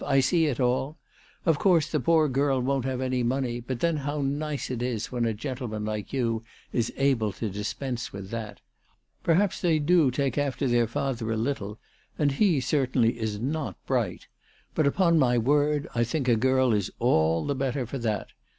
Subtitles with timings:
[0.03, 0.97] I see it all.
[1.45, 5.11] Of course the poor girl won't have any money; but then how nice it is
[5.11, 6.41] when a gentleman like you
[6.73, 8.61] is able to dispense with that.
[9.21, 11.77] Perhaps they do take after their father a little,
[12.17, 14.25] and he certainly is not bright;
[14.73, 18.29] but upon my word, I think a girl is all the better for that.